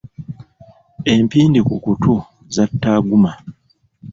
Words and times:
Empindi 1.13 1.59
ku 1.67 1.75
kutu 1.83 2.15
zatta 2.55 2.89
Aguma. 2.97 3.31